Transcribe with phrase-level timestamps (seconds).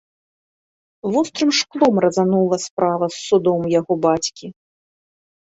[1.11, 4.47] Вострым шклом разанула справа з судом яго бацькі.